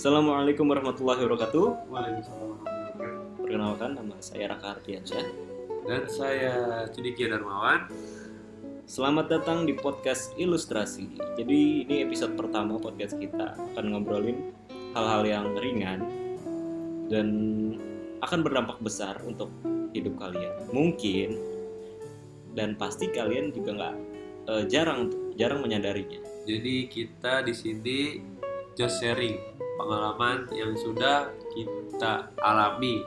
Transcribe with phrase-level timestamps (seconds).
[0.00, 1.92] Assalamualaikum warahmatullahi wabarakatuh.
[1.92, 3.36] Waalaikumsalam warahmatullahi wabarakatuh.
[3.36, 5.26] Perkenalkan nama saya Raka Ardiansyah.
[5.84, 6.54] Dan saya
[6.88, 7.84] Cendikia Darmawan.
[8.88, 11.20] Selamat datang di podcast Ilustrasi.
[11.36, 14.56] Jadi ini episode pertama podcast kita akan ngobrolin
[14.96, 16.00] hal-hal yang ringan
[17.12, 17.28] dan
[18.24, 19.52] akan berdampak besar untuk
[19.92, 20.64] hidup kalian.
[20.72, 21.36] Mungkin
[22.56, 23.96] dan pasti kalian juga nggak
[24.48, 26.24] eh, jarang jarang menyadarinya.
[26.48, 27.98] Jadi kita di sini
[28.80, 33.00] just sharing pengalaman yang sudah kita alami.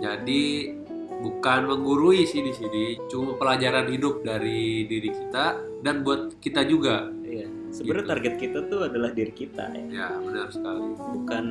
[0.00, 0.72] Jadi
[1.20, 7.08] bukan menggurui sih di sini, cuma pelajaran hidup dari diri kita dan buat kita juga.
[7.24, 7.48] Iya.
[7.72, 8.12] Sebenarnya Gitu.
[8.12, 9.84] target kita tuh adalah diri kita ya.
[9.92, 10.96] Ya benar sekali.
[10.96, 11.44] bukan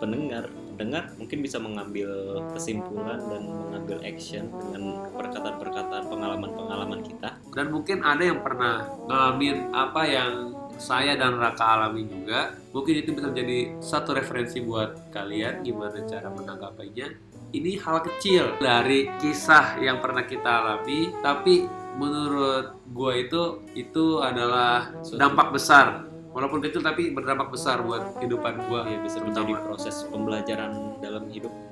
[0.00, 0.44] pendengar
[0.76, 8.20] pendengar mungkin bisa mengambil kesimpulan dan mengambil action dengan perkataan-perkataan pengalaman-pengalaman kita Dan mungkin ada
[8.20, 12.54] yang pernah ngalamin apa yang saya dan Raka alami juga.
[12.72, 17.08] Mungkin itu bisa menjadi satu referensi buat kalian gimana cara menanggapinya.
[17.56, 21.64] Ini hal kecil dari kisah yang pernah kita alami, tapi
[21.96, 23.42] menurut gue itu
[23.72, 26.04] itu adalah dampak besar.
[26.36, 28.80] Walaupun kecil tapi berdampak besar buat kehidupan gue.
[28.92, 31.65] ya bisa menjadi proses pembelajaran dalam hidup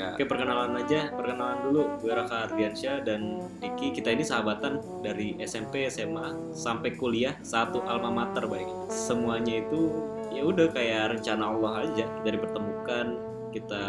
[0.00, 0.16] Ya.
[0.16, 1.82] oke perkenalan aja perkenalan dulu.
[2.00, 3.92] Gue Raka Ardiansyah dan Diki.
[3.92, 8.88] Kita ini sahabatan dari SMP SMA sampai kuliah satu alma mater baik.
[8.88, 9.92] Semuanya itu
[10.32, 12.06] ya udah kayak rencana Allah aja.
[12.24, 13.06] Dari pertemukan
[13.50, 13.84] kita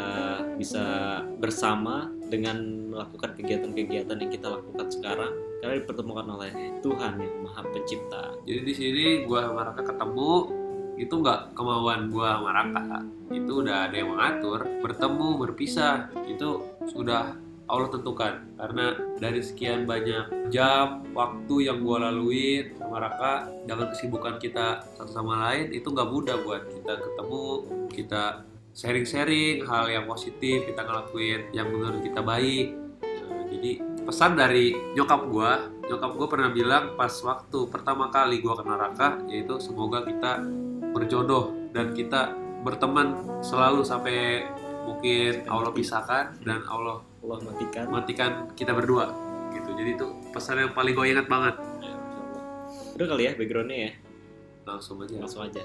[0.57, 0.85] bisa
[1.37, 5.31] bersama dengan melakukan kegiatan-kegiatan yang kita lakukan sekarang.
[5.63, 6.51] Karena dipertemukan oleh
[6.81, 8.35] Tuhan yang Maha Pencipta.
[8.43, 10.60] Jadi di sini gue sama Raka ketemu
[11.01, 13.01] itu nggak kemauan gue sama Raka.
[13.33, 16.13] Itu udah ada yang mengatur bertemu berpisah.
[16.29, 17.33] Itu sudah
[17.65, 18.53] Allah tentukan.
[18.53, 25.09] Karena dari sekian banyak jam waktu yang gue lalui sama Raka dengan kesibukan kita satu
[25.09, 27.43] sama lain itu nggak mudah buat kita ketemu
[27.89, 28.23] kita
[28.71, 32.77] sharing-sharing hal yang positif kita ngelakuin yang menurut kita baik.
[33.01, 33.71] Nah, jadi
[34.05, 35.51] pesan dari nyokap gue
[35.91, 40.39] nyokap gue pernah bilang pas waktu pertama kali gue kenal Raka yaitu semoga kita
[40.81, 42.33] berjodoh dan kita
[42.65, 44.45] berteman selalu sampai
[44.85, 47.85] mungkin Allah pisahkan dan Allah Allah matikan.
[47.89, 49.13] matikan kita berdua
[49.53, 51.95] gitu jadi itu pesan yang paling gue ingat banget Ya.
[52.97, 53.91] Udah kali ya backgroundnya ya.
[54.67, 55.63] langsung aja langsung aja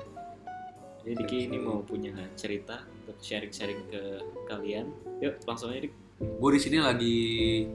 [1.05, 4.03] jadi Diki ini mau punya cerita untuk sharing-sharing ke
[4.49, 4.89] kalian
[5.21, 7.19] yuk langsung aja Dik gue di sini lagi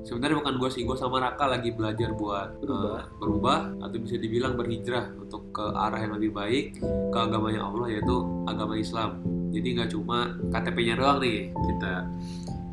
[0.02, 2.90] sebenarnya bukan gue sih gue sama Raka lagi belajar buat Berubah.
[2.98, 3.60] eh, berubah.
[3.86, 8.18] atau bisa dibilang berhijrah untuk ke arah yang lebih baik ke agamanya Allah yaitu
[8.50, 9.22] agama Islam.
[9.54, 11.94] Jadi nggak cuma KTP-nya doang nih kita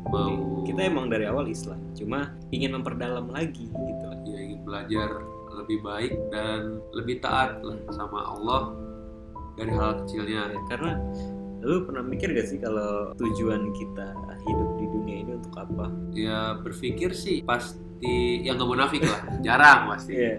[0.09, 4.05] mau kita emang dari awal Islam cuma ingin memperdalam lagi gitu.
[4.25, 5.21] Ya ingin belajar
[5.53, 8.73] lebih baik dan lebih taat lah sama Allah
[9.53, 10.49] dari hal kecilnya.
[10.49, 10.97] Ya, karena
[11.59, 14.07] lu pernah mikir gak sih kalau tujuan kita
[14.47, 15.85] hidup dunia ini untuk apa?
[16.11, 17.79] Ya berpikir sih pasti
[18.41, 19.21] yang nggak munafik lah.
[19.39, 20.13] Jarang pasti.
[20.15, 20.35] Iya.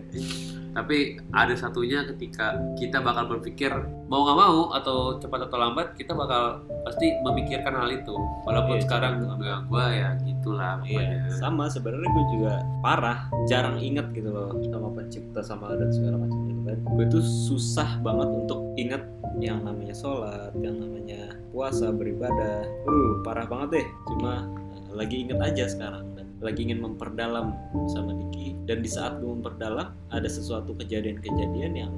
[0.71, 3.75] tapi ada satunya ketika kita bakal berpikir
[4.07, 8.15] mau nggak mau atau cepat atau lambat kita bakal pasti memikirkan hal itu.
[8.47, 11.19] Walaupun Iya, sekarang udah gue ya gitulah Iya, pokoknya.
[11.43, 11.67] sama.
[11.67, 12.53] Sebenarnya gue juga
[12.87, 16.79] parah, jarang ingat gitu loh sama pencipta sama dan segala macam gitu kan.
[16.87, 19.03] Gue tuh susah banget untuk ingat
[19.43, 22.67] yang namanya sholat, yang namanya puasa, beribadah.
[22.87, 23.87] Uh, parah banget deh.
[24.15, 27.53] Cuma eh, lagi inget aja sekarang lagi ingin memperdalam
[27.93, 28.57] sama Diki.
[28.65, 31.93] Dan di saat gue memperdalam, ada sesuatu kejadian-kejadian yang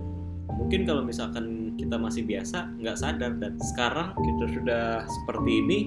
[0.53, 5.79] mungkin kalau misalkan kita masih biasa nggak sadar dan sekarang kita sudah seperti ini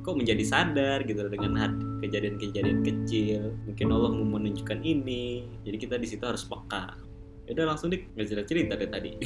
[0.00, 6.06] kok menjadi sadar gitu dengan kejadian-kejadian kecil mungkin Allah mau menunjukkan ini jadi kita di
[6.08, 6.96] situ harus peka
[7.46, 9.12] Ya udah langsung dik nggak cerita cerita deh tadi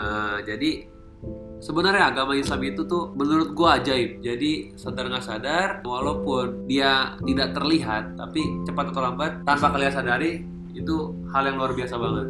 [0.00, 0.70] Eh, jadi
[1.60, 7.52] sebenarnya agama Islam itu tuh menurut gua ajaib jadi sadar nggak sadar walaupun dia tidak
[7.52, 10.32] terlihat tapi cepat atau lambat tanpa kalian sadari
[10.72, 12.28] itu hal yang luar biasa banget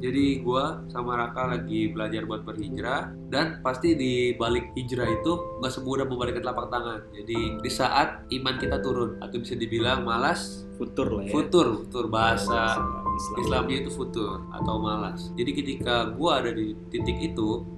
[0.00, 5.72] jadi gua sama Raka lagi belajar buat berhijrah dan pasti di balik hijrah itu nggak
[5.72, 11.20] semudah membalikkan telapak tangan jadi di saat iman kita turun atau bisa dibilang malas futur
[11.20, 12.80] lah ya futur futur bahasa
[13.20, 13.40] Islam.
[13.44, 15.28] Islamnya itu futur atau malas.
[15.36, 17.68] Jadi ketika gua ada di titik itu,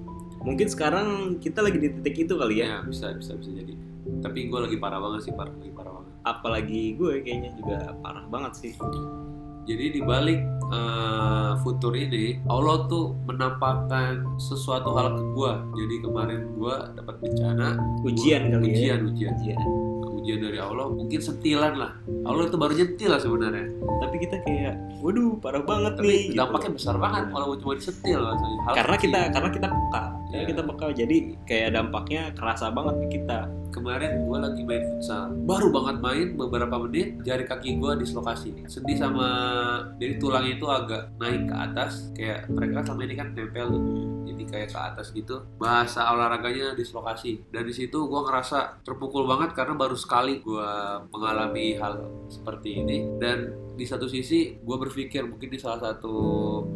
[0.43, 3.73] mungkin sekarang kita lagi di titik itu kali ya ya bisa bisa bisa jadi.
[4.19, 6.11] Tapi gua lagi parah banget sih, parah lagi parah banget.
[6.23, 8.71] apalagi gue kayaknya juga parah banget sih
[9.67, 10.39] Jadi di balik
[10.71, 15.63] eh, futur ini, Allah tuh menampakkan sesuatu hal ke gua.
[15.75, 19.59] Jadi kemarin gua dapat bencana, ujian kali ya ujian, ujian, ujian
[20.23, 20.87] ujian dari Allah.
[20.87, 21.91] Mungkin sentilan lah.
[22.23, 23.67] Allah itu baru nyentil lah sebenarnya.
[23.99, 26.37] tapi kita kayak waduh parah banget Tapi nih gitu.
[26.39, 28.21] dampaknya besar banget kalau cuma disetil.
[28.23, 28.35] Hal
[28.71, 29.11] karena kecil.
[29.11, 30.49] kita karena kita peka Iya.
[30.49, 33.45] kita bakal jadi kayak dampaknya kerasa banget ke kita.
[33.73, 38.97] Kemarin gue lagi main futsal baru banget main beberapa menit jari kaki gue dislokasi sedih
[39.01, 39.27] sama
[39.97, 43.83] jadi tulangnya itu agak naik ke atas kayak mereka kan sama ini kan nempel tuh
[44.29, 49.57] jadi kayak ke atas gitu bahasa olahraganya dislokasi dan di situ gue ngerasa terpukul banget
[49.57, 50.69] karena baru sekali gue
[51.09, 56.13] mengalami hal seperti ini dan di satu sisi gue berpikir mungkin di salah satu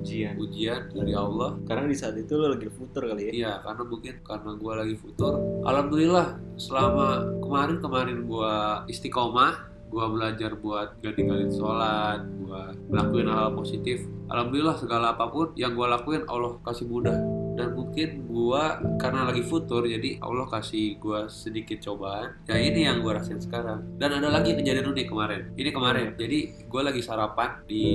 [0.02, 0.34] Ujian.
[0.42, 3.32] ujian dari Allah Karena di saat itu lo lagi futur kali ya.
[3.34, 5.34] Iya, karena mungkin karena gue lagi futur.
[5.68, 8.54] Alhamdulillah, selama kemarin-kemarin gue
[8.90, 12.62] istiqomah, gue belajar buat gak tinggalin sholat, gue
[12.92, 14.04] ngelakuin hal positif.
[14.28, 17.16] Alhamdulillah segala apa pun yang gue lakuin Allah kasih mudah.
[17.58, 18.64] Dan mungkin gue
[19.02, 22.38] karena lagi futur, jadi Allah kasih gue sedikit cobaan.
[22.46, 23.98] Ya ini yang gue rasain sekarang.
[23.98, 25.42] Dan ada lagi kejadian unik kemarin.
[25.58, 27.88] Ini kemarin, jadi gue lagi sarapan di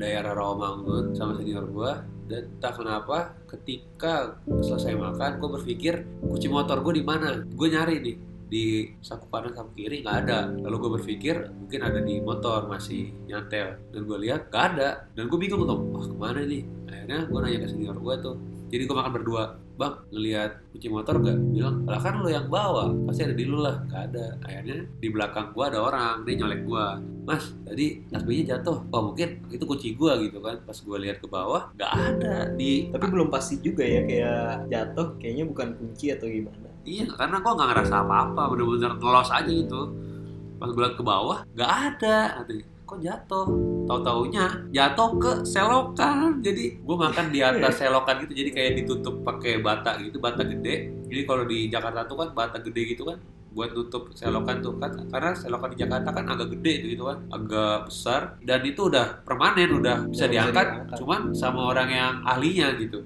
[0.00, 1.92] daerah Rawamangun sama senior gue
[2.32, 5.94] dan entah kenapa ketika selesai makan gue berpikir
[6.24, 7.44] kunci motor gue di mana?
[7.44, 8.16] Gue nyari nih
[8.48, 8.64] di
[9.04, 10.48] saku kanan saku kiri nggak ada.
[10.48, 13.76] Lalu gue berpikir mungkin ada di motor masih nyantel.
[13.92, 15.04] Dan gue lihat nggak ada.
[15.12, 16.64] Dan gue bingung tuh wah ke mana nih?
[16.88, 18.36] Akhirnya gue nanya ke senior gue tuh.
[18.72, 22.92] Jadi gue makan berdua bang ngelihat kunci motor gak bilang lah kan lo yang bawa
[23.08, 26.60] pasti ada di lu lah nggak ada akhirnya di belakang gue ada orang dia nyolek
[26.68, 26.86] gue
[27.22, 31.26] mas tadi tasbihnya jatuh wah mungkin itu kunci gue gitu kan pas gue lihat ke
[31.30, 36.28] bawah nggak ada di Tapi belum pasti juga ya kayak jatuh kayaknya bukan kunci atau
[36.28, 36.68] gimana.
[36.82, 39.80] Iya, karena gue nggak ngerasa apa-apa, bener-bener ngelos aja gitu.
[40.58, 42.42] Pas gue liat ke bawah, nggak ada.
[42.42, 43.46] Katanya, kok jatuh?
[43.86, 46.38] Tahu-taunya jatuh ke selokan.
[46.40, 50.90] Jadi gue makan di atas selokan gitu, jadi kayak ditutup pakai bata gitu, bata gede.
[51.10, 53.18] Jadi kalau di Jakarta tuh kan bata gede gitu kan,
[53.52, 57.84] buat tutup selokan tuh kan karena selokan di Jakarta kan agak gede gitu kan agak
[57.92, 60.96] besar dan itu udah permanen udah bisa Bisa diangkat diangkat.
[60.96, 63.04] cuman sama orang yang ahlinya gitu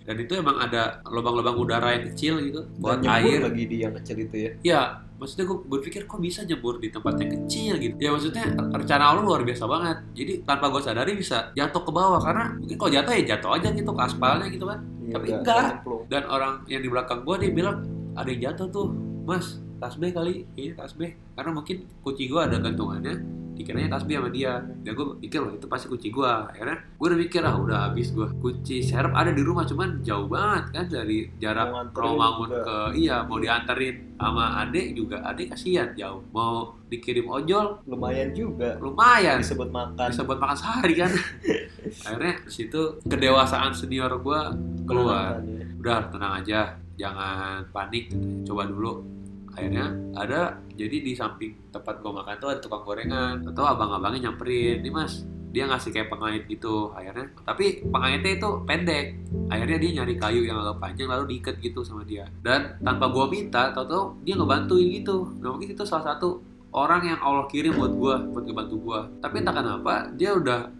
[0.00, 3.38] dan itu emang ada lubang-lubang udara yang kecil gitu buat Dan air.
[3.42, 4.50] lagi di yang kecil itu ya.
[4.64, 4.80] ya
[5.14, 7.94] maksudnya gue berpikir kok bisa nyebur di tempat yang kecil gitu.
[7.94, 9.96] Ya maksudnya rencana Allah luar biasa banget.
[10.14, 13.68] Jadi tanpa gue sadari bisa jatuh ke bawah karena mungkin kalau jatuh ya jatuh aja
[13.70, 14.80] gitu ke aspalnya gitu kan.
[15.00, 16.08] Iya, Tapi nggak- enggak.
[16.08, 17.76] dan orang yang di belakang gue dia bilang
[18.16, 18.86] ada yang jatuh tuh
[19.22, 20.44] mas tasbih kali.
[20.54, 23.16] Iya tasbih karena mungkin kunci gue ada gantungannya.
[23.56, 24.60] Dikiranya tasbih sama dia.
[24.84, 28.12] Dan gue pikir wah itu pasti kunci gue akhirnya gue udah mikir ah udah habis
[28.12, 32.60] gue kunci serep ada di rumah cuman jauh banget kan dari jarak juga.
[32.64, 36.20] ke iya mau dianterin sama adek juga adek kasihan jauh.
[36.32, 38.76] Mau dikirim ojol Lumayan juga.
[38.80, 39.40] lumayan.
[39.40, 40.08] Disebut makan.
[40.12, 41.12] bisa buat makan sehari kan.
[42.08, 44.40] Akhirnya di situ kedewasaan senior gue
[44.84, 45.40] keluar.
[45.40, 45.64] Ya.
[45.80, 46.60] udah tenang aja.
[47.00, 48.12] Jangan panik
[48.44, 49.19] coba dulu
[49.54, 53.44] akhirnya ada jadi di samping tempat gue makan tuh ada tukang gorengan.
[53.44, 56.94] Atau abang-abangnya nyamperin nih mas dia ngasih kayak pengait gitu.
[56.94, 59.06] Akhirnya tapi pengaitnya itu pendek.
[59.50, 62.24] Akhirnya dia nyari kayu yang agak panjang lalu diikat gitu sama dia.
[62.40, 65.26] Dan tanpa gue minta tau-tau dia ngebantuin gitu.
[65.42, 69.42] Nah mungkin itu salah satu orang yang Allah kirim buat gue buat ngebantu gue tapi
[69.42, 70.70] entah kenapa dia udah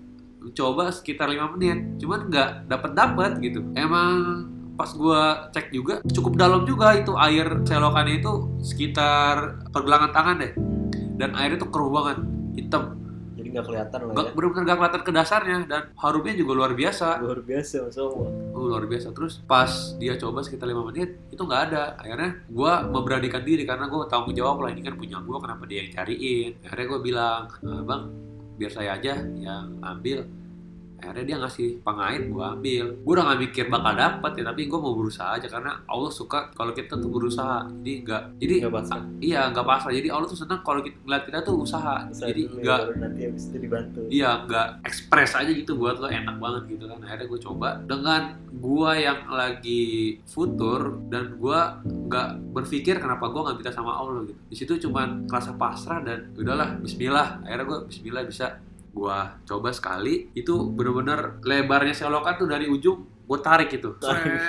[0.54, 2.00] coba sekitar lima menit.
[2.00, 3.60] Cuman nggak dapet dapet gitu.
[3.76, 4.46] Emang
[4.80, 8.32] pas gua cek juga cukup dalam juga itu air selokannya itu
[8.64, 10.52] sekitar pergelangan tangan deh.
[11.20, 12.24] Dan airnya tuh keruh banget
[12.56, 12.96] hitam.
[13.36, 14.32] Jadi nggak kelihatan lah nggak ya.
[14.32, 17.20] bener-bener gak kelihatan ke dasarnya dan harumnya juga luar biasa.
[17.20, 18.28] Luar biasa Mas Allah.
[18.56, 19.12] Oh, luar biasa.
[19.12, 22.00] Terus pas dia coba sekitar lima menit itu nggak ada.
[22.00, 25.84] Akhirnya gua memberanikan diri karena gua tanggung jawab lah ini kan punya gua kenapa dia
[25.84, 26.56] yang cariin?
[26.64, 28.02] Akhirnya gua bilang "Eh, bang
[28.56, 30.39] biar saya aja yang ambil
[31.00, 34.78] akhirnya dia ngasih pengait gua ambil gua udah gak mikir bakal dapat ya tapi gua
[34.84, 39.02] mau berusaha aja karena Allah suka kalau kita tuh berusaha jadi nggak jadi Nggak pasrah.
[39.18, 42.42] iya nggak pasrah jadi Allah tuh senang kalau kita ngeliat kita tuh usaha Usaha jadi
[42.50, 44.00] nggak baru nanti habis itu dibantu.
[44.10, 46.98] Iya, nggak ekspres aja gitu buat lo enak banget gitu kan.
[47.00, 48.22] Akhirnya gue coba dengan
[48.60, 54.40] gua yang lagi futur dan gua nggak berpikir kenapa gua nggak minta sama Allah gitu.
[54.50, 57.40] Di situ cuman kerasa pasrah dan udahlah Bismillah.
[57.46, 58.46] Akhirnya gue Bismillah bisa
[58.90, 63.94] gua coba sekali itu bener-bener lebarnya selokan tuh dari ujung gue tarik gitu,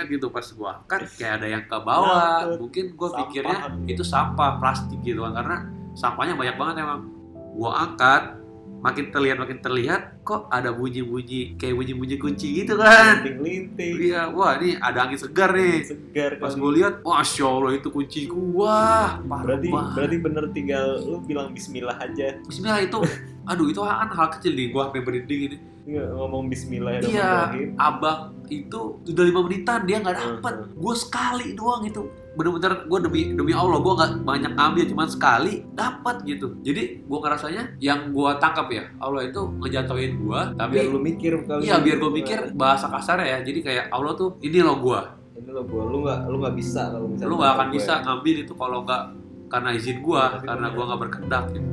[0.10, 2.58] gitu pas gua angkat kayak ada yang ke bawah.
[2.58, 5.58] Mungkin gue pikirnya itu sampah plastik gitu kan karena
[5.94, 7.06] sampahnya banyak banget emang.
[7.54, 8.42] Gua angkat
[8.82, 13.94] makin terlihat makin terlihat kok ada bunyi-bunyi kayak bunyi-bunyi kunci gitu kan Linting-linting.
[14.10, 18.26] iya wah ini ada angin segar nih Segar pas gue lihat masya allah itu kunci
[18.26, 19.94] gua Berarti banget.
[19.94, 22.42] berarti bener tinggal lu bilang Bismillah aja.
[22.42, 22.98] Bismillah itu
[23.44, 27.32] aduh itu kan hal kecil nih gua sampai berhenti gini Nggak ngomong Bismillah ya iya
[27.76, 30.78] abang itu udah lima menitan dia nggak dapet Mhm.
[30.78, 35.54] gue sekali doang itu bener-bener gue demi demi Allah gue nggak banyak ngambil cuman sekali
[35.74, 40.86] dapat gitu jadi gue ngerasanya yang gue tangkap ya Allah itu ngejatuhin gue tapi Biar
[40.86, 41.66] lu mikir kali.
[41.66, 45.02] Iya biar gue mikir bahasa kasar ya jadi kayak Allah tuh ini loh gue
[45.34, 47.76] ini lo gue lu nggak lu nggak bisa kalau misalnya lu nggak akan gue.
[47.76, 49.04] bisa ngambil itu kalau nggak
[49.50, 50.76] karena izin gua Tapi karena bener.
[50.78, 51.70] gua nggak berkehendak gitu.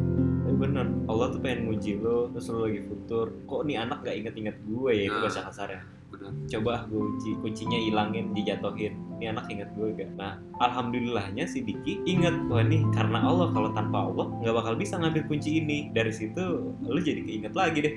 [0.59, 0.87] Bener.
[1.07, 3.31] Allah tuh pengen nguji lo terus lo lagi futur.
[3.47, 5.03] Kok nih anak gak inget-inget gue ya?
[5.07, 5.23] Itu Nah.
[5.25, 5.83] bahasa kasarnya.
[6.09, 8.97] benar coba gue uji kuncinya hilangin dijatuhin.
[9.21, 13.77] Ini anak inget gue gak nah alhamdulillahnya si Diki inget wah nih karena Allah kalau
[13.77, 15.93] tanpa Allah nggak bakal bisa ngambil kunci ini.
[15.93, 17.95] Dari situ lo jadi keinget lagi deh.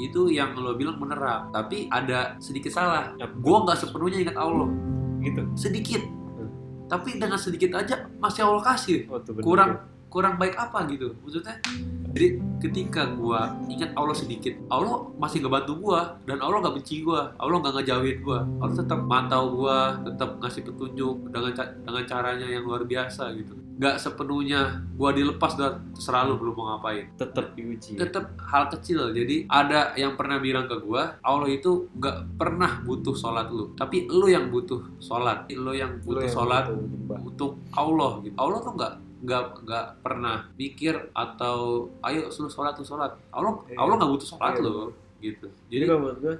[0.00, 1.48] Itu yang lo bilang bener Ram.
[1.48, 3.12] tapi ada sedikit salah.
[3.40, 4.68] Gua nggak sepenuhnya ingat Allah.
[5.20, 5.42] Gitu?
[5.56, 6.00] Sedikit.
[6.04, 6.52] Hmm.
[6.88, 9.08] tapi dengan sedikit aja masih Allah kasih.
[9.08, 9.70] Oh, bener kurang.
[9.76, 9.80] tuh.
[10.10, 11.14] Kurang baik apa gitu.
[11.22, 11.56] Maksudnya
[12.10, 17.30] jadi ketika gua ingat Allah sedikit Allah masih ngebantu gua dan Allah nggak benci gua
[17.38, 18.42] Allah nggak ngejauhin gua.
[18.58, 23.54] Allah tetap mantau gua tetap ngasih petunjuk dengan dengan caranya yang luar biasa gitu.
[23.80, 27.14] Nggak sepenuhnya gua dilepas dan terserah lu belum mau ngapain.
[27.14, 27.94] Tetap diuji.
[27.94, 29.14] Tetap hal kecil.
[29.14, 33.78] Jadi ada yang pernah bilang ke gua Allah itu nggak pernah butuh sholat lu.
[33.78, 35.46] Tapi lu yang butuh sholat.
[35.54, 38.34] Lu yang butuh yang sholat butuh untuk Allah gitu.
[38.34, 43.12] Allah tuh nggak nggak nggak pernah mikir atau ayo lu sholat lu sholat.
[43.30, 43.76] Allah Iya.
[43.76, 44.64] Allah nggak butuh sholat Iya.
[44.64, 44.72] lo
[45.20, 45.46] gitu.
[45.68, 46.34] Jadi Jadi kalau menurut gue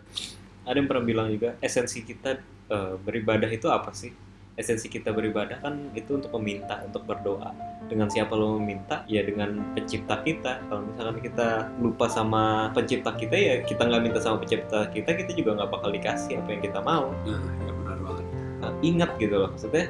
[0.61, 4.13] ada yang pernah bilang juga esensi kita eh, beribadah itu apa sih?
[4.55, 7.51] Esensi kita beribadah kan itu untuk meminta, untuk berdoa.
[7.89, 9.03] Dengan siapa lo meminta?
[9.09, 10.61] Ya dengan pencipta kita.
[10.69, 11.49] Kalau misalkan kita
[11.81, 15.91] lupa sama pencipta kita ya kita nggak minta sama pencipta kita, kita juga nggak bakal
[15.91, 17.11] dikasih apa yang kita mau.
[17.25, 18.25] nah, ya benar banget.
[18.61, 19.89] Nah, ingat gitu loh maksudnya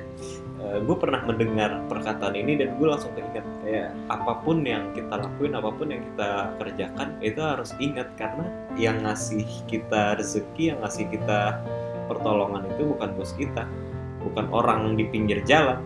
[0.61, 5.57] gue pernah mendengar perkataan ini dan gue langsung keinget kayak apa pun yang kita lakuin
[5.57, 11.09] apa pun yang kita kerjakan itu harus ingat karena yang ngasih kita rezeki yang ngasih
[11.09, 11.59] kita
[12.07, 13.65] pertolongan itu bukan bos kita
[14.21, 15.81] bukan orang di pinggir jalan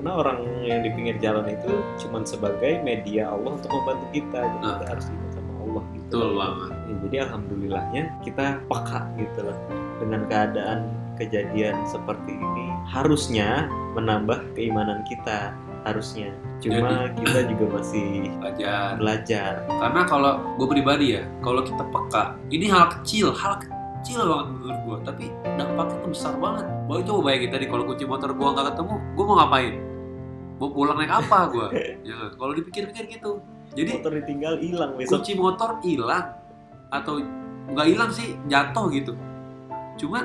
[0.00, 4.58] karena orang yang di pinggir jalan itu cuman sebagai media Allah untuk membantu kita jadi
[4.64, 4.80] Nah.
[4.80, 6.70] kita harus ingat sama Allah gitu Betul banget.
[6.72, 9.58] Ya, jadi alhamdulillahnya kita peka gitu loh
[10.00, 10.78] dengan keadaan
[11.20, 15.52] kejadian seperti ini harusnya menambah keimanan kita
[15.84, 19.00] harusnya cuma kita juga masih Belajar.
[19.00, 24.46] belajar Karena kalau gue pribadi ya, kalau kita peka, ini hal kecil, hal kecil banget
[24.52, 25.24] menurut gue, tapi
[25.56, 26.68] dampaknya tuh besar banget.
[26.84, 29.74] Boy coba bayangin tadi kalau kunci motor gue nggak ketemu, gue mau ngapain?
[30.60, 31.66] Mau pulang naik apa gue?
[32.12, 33.40] ya kalau dipikir-pikir gitu.
[33.72, 36.26] Jadi motor ditinggal hilang besok kunci motor hilang
[36.92, 37.24] atau
[37.70, 39.14] nggak hilang sih jatuh gitu
[40.00, 40.24] cuman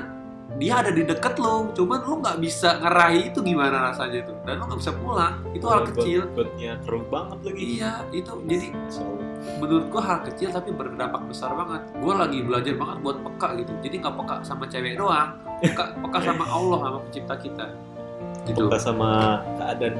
[0.56, 4.54] dia ada di deket lo cuman lo nggak bisa ngerahi itu gimana rasanya itu dan
[4.56, 6.20] lo nggak bisa pulang itu hal kecil.
[6.32, 7.62] botnya keruh banget lagi.
[7.76, 8.66] Iya itu jadi
[9.60, 11.82] menurut gua hal kecil tapi berdampak besar banget.
[12.00, 16.18] Gua lagi belajar banget buat peka gitu jadi nggak peka sama cewek doang peka, peka
[16.20, 17.66] sama Allah sama pencipta kita.
[18.46, 18.62] Gitu.
[18.68, 19.96] Peka sama keadaan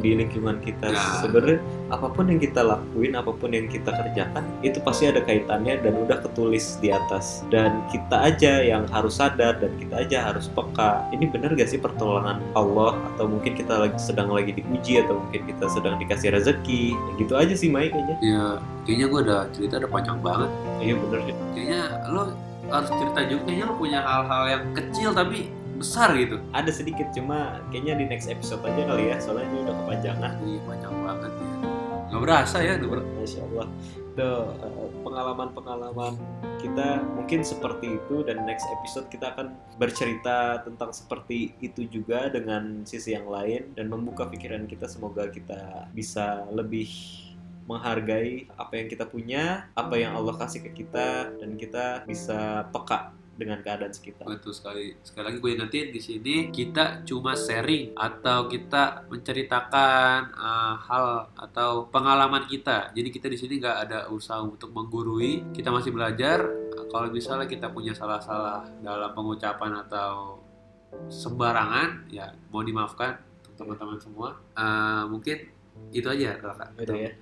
[0.00, 0.88] di lingkungan kita.
[0.88, 1.20] Ya.
[1.20, 1.60] sebenarnya
[1.92, 5.92] apa pun yang kita lakuin apa pun yang kita kerjakan itu pasti ada kaitannya dan
[6.08, 7.44] udah ketulis di atas.
[7.52, 11.04] Dan kita aja yang harus sadar dan kita aja harus peka.
[11.12, 12.96] Ini benar gak sih pertolongan Allah?
[13.12, 16.96] Atau mungkin kita lagi sedang lagi diuji atau mungkin kita sedang dikasih rezeki?
[16.96, 18.16] Ya gitu aja sih Mai kayaknya.
[18.24, 18.44] Ya
[18.88, 20.50] kayaknya gua ada cerita ada panjang banget.
[20.80, 21.34] Iya bener sih.
[21.52, 22.22] Kayaknya lo
[22.72, 23.42] harus cerita juga.
[23.44, 25.38] Kayaknya lo punya hal-hal yang kecil tapi
[25.82, 26.38] besar gitu.
[26.54, 30.60] Ada sedikit cuma kayaknya di next episode aja kali ya soalnya ini udah kepanjangan Iya
[30.62, 31.46] panjang banget ya.
[32.12, 33.66] Gak berasa ya, udah ber- Masya Allah
[34.12, 34.44] Tuh,
[35.08, 36.20] pengalaman-pengalaman
[36.60, 42.84] kita mungkin seperti itu dan next episode kita akan bercerita tentang seperti itu juga dengan
[42.84, 46.92] sisi yang lain dan membuka pikiran kita semoga kita bisa lebih
[47.64, 53.16] menghargai apa yang kita punya, apa yang Allah kasih ke kita dan kita bisa peka
[53.32, 54.28] dengan keadaan sekitar.
[54.28, 54.92] betul sekali.
[55.00, 61.88] Sekali lagi gue ingetin di sini kita cuma sharing atau kita menceritakan uh, hal atau
[61.88, 62.92] pengalaman kita.
[62.92, 65.52] Jadi kita di sini nggak ada usaha untuk menggurui.
[65.56, 66.44] Kita masih belajar.
[66.92, 70.44] Kalau misalnya kita punya salah-salah dalam pengucapan atau
[71.08, 74.28] sembarangan, ya mau dimaafkan untuk teman-teman semua.
[74.52, 75.48] Uh, mungkin
[75.88, 76.68] itu aja, kakak.
[76.76, 77.12] Udah ya.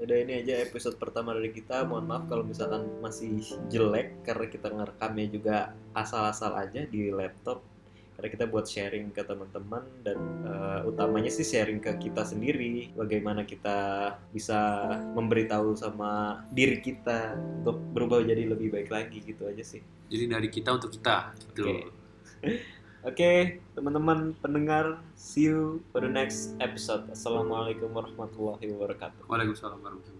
[0.00, 1.84] Udah ini aja episode pertama dari kita.
[1.84, 3.36] Mohon maaf kalau misalkan masih
[3.68, 5.56] jelek karena kita ngerekamnya juga
[5.92, 7.60] asal-asal aja di laptop.
[8.16, 12.96] Karena kita buat sharing ke teman-teman dan eh, utamanya sih sharing ke kita sendiri.
[12.96, 19.60] Bagaimana kita bisa memberitahu sama diri kita untuk berubah jadi lebih baik lagi gitu aja
[19.60, 19.84] sih.
[20.08, 21.36] Jadi dari kita untuk kita.
[21.52, 21.92] Gitu.
[23.00, 23.16] Oke.
[23.16, 23.32] Oke,
[23.72, 27.08] teman-teman pendengar, see you for the next episode.
[27.08, 29.24] Assalamualaikum warahmatullahi wabarakatuh.
[29.24, 30.19] Waalaikumsalam warahmatullahi